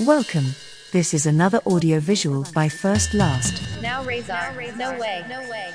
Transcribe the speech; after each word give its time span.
Welcome. 0.00 0.54
This 0.92 1.14
is 1.14 1.24
another 1.24 1.62
audio 1.64 2.00
visual 2.00 2.44
by 2.52 2.68
First 2.68 3.14
Last. 3.14 3.80
Now 3.80 4.04
Razor. 4.04 4.52
No 4.76 4.98
way. 4.98 5.24
No 5.26 5.40
way. 5.48 5.72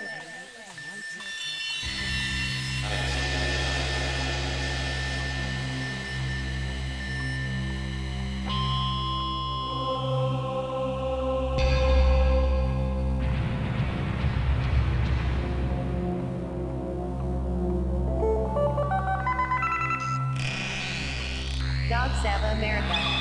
Dog 21.90 22.12
Sava 22.22 22.56
America. 22.56 23.21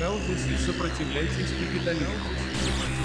Толкайтесь, 0.00 0.64
сопротивляйтесь 0.64 1.52
и 1.60 1.78
педалите. 1.78 2.06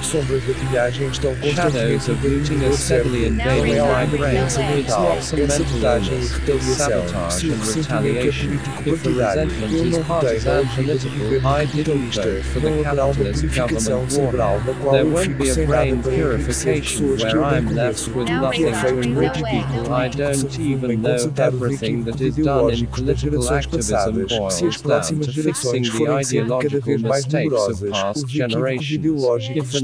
Sombras 0.02 0.44
da 0.46 0.54
pilhagem 0.54 1.08
estão 1.08 1.36
Shadows 1.36 2.10
of 2.10 2.24
looting 2.24 2.64
are 2.66 2.74
steadily 2.74 3.26
invading 3.28 3.82
my 3.82 4.06
brain 4.06 4.44
with 4.44 4.88
thoughts 4.88 5.34
and 5.34 5.48
mental 5.48 5.84
illness, 5.84 6.78
sabotage 6.78 7.44
and 7.44 7.68
retaliation. 7.76 8.60
If 8.86 9.04
the 9.04 9.10
resentment 9.12 9.74
is 9.74 9.98
partisan 10.06 10.68
political, 10.76 11.48
I 11.48 11.66
didn't 11.66 12.12
vote 12.12 12.44
for 12.44 12.60
the 12.60 12.84
capitalist 12.84 13.56
government 13.56 14.14
war. 14.14 14.92
There 14.92 15.06
won't 15.06 15.38
be 15.38 15.50
a 15.50 15.66
brain 15.66 16.04
purification 16.04 17.18
where 17.18 17.44
I'm 17.44 17.74
left 17.76 18.08
with 18.10 18.28
nothing. 18.30 18.74
to 18.74 19.00
enrich 19.00 19.34
people. 19.34 19.94
I 19.94 20.08
don't 20.08 20.60
even 20.60 21.02
know 21.02 21.34
everything 21.38 22.04
that 22.06 22.22
is 22.22 22.36
done 22.36 22.70
in 22.72 22.88
political 22.88 23.50
activism 23.52 24.26
boils 24.28 24.82
down 24.82 25.04
to 25.04 25.32
fixing 25.32 25.84
the 25.84 26.36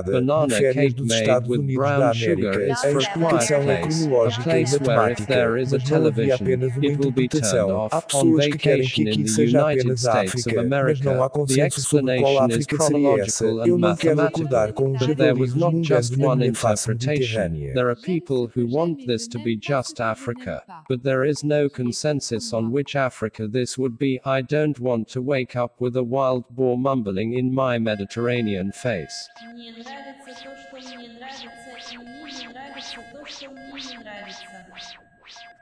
Banana 0.06 0.74
cake 0.74 1.00
made 1.00 1.48
with 1.48 1.74
brown 1.76 2.14
sugar 2.14 2.62
is 2.62 2.80
for 2.82 3.00
a 3.00 3.06
quiet 3.14 3.48
place. 3.48 4.06
A 4.06 4.42
place 4.42 4.80
where 4.80 5.10
if 5.10 5.28
there 5.28 5.58
is 5.58 5.74
a 5.74 5.80
television, 5.80 6.64
it 6.84 6.98
will 7.00 7.12
be 7.12 7.28
turned 7.28 7.72
off. 7.72 8.14
On 8.14 8.38
vacation 8.38 9.08
in 9.08 9.24
the 9.24 9.46
United 9.46 10.00
States 10.00 10.46
of 10.48 10.54
America, 10.58 11.30
the 11.48 11.62
explanation 11.62 12.52
is 12.52 12.66
chronological 12.68 13.62
and 13.62 13.80
mathematical. 13.80 14.96
But 15.00 15.18
there 15.18 15.36
was 15.36 15.56
not 15.56 15.74
just 15.82 16.18
one 16.18 16.42
interpretation. 16.42 17.74
There 17.74 17.90
are 17.90 17.96
people 17.96 18.48
who 18.48 18.68
want 18.68 19.06
this 19.08 19.28
to 19.30 19.40
be 19.40 19.56
just 19.56 20.00
Africa. 20.00 20.64
But 20.90 21.04
there 21.04 21.24
is 21.24 21.44
no 21.44 21.70
consensus 21.70 22.54
on 22.54 22.72
which 22.72 22.96
Africa 22.96 23.48
this 23.48 23.78
would 23.78 23.98
be. 23.98 24.20
I 24.26 24.42
don't 24.42 24.80
want 24.80 25.08
to 25.10 25.22
wake 25.22 25.56
up 25.56 25.80
with 25.80 25.96
a 25.96 26.04
wild 26.04 26.46
boar 26.50 26.78
mumbling 26.78 27.34
in 27.34 27.54
my 27.54 27.78
Mediterranean 27.78 28.72
face. 28.72 29.27
Мне 29.42 29.72
нравится 29.72 30.44
то, 30.44 30.58
что 30.58 30.76
мне 30.78 31.10
нравится, 31.10 31.94
и 31.94 31.98
мне 31.98 32.32
не 32.32 32.48
нравится 32.48 33.02
то, 33.12 33.26
что 33.26 33.50
мне 33.50 33.82
не 33.82 33.98
нравится. 33.98 34.46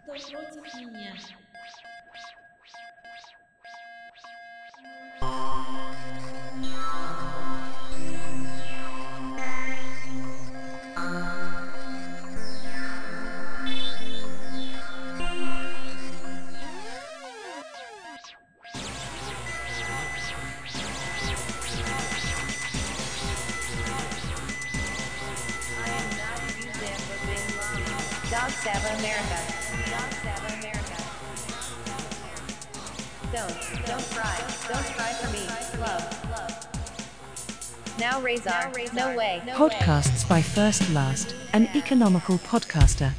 Кто 0.04 0.14
против 0.14 0.76
меня? 0.76 1.16
Dog 28.46 28.54
Sava 28.54 28.90
America. 29.00 29.40
Dog 29.90 30.14
Sava 30.22 30.54
America. 30.60 30.98
Don't, 33.34 33.88
don't 33.88 34.08
cry. 34.12 34.38
Don't 34.70 34.86
cry 34.94 35.14
for 35.14 35.32
me. 35.34 35.48
Love, 35.82 36.30
love. 36.30 36.54
Now 38.00 38.22
Razor. 38.22 38.72
No 38.94 39.16
way. 39.16 39.42
No 39.48 39.66
way. 39.66 39.70
Podcasts 39.80 40.30
by 40.30 40.44
First 40.44 40.88
Last, 40.92 41.34
an 41.54 41.68
economical 41.74 42.38
podcaster. 42.38 43.14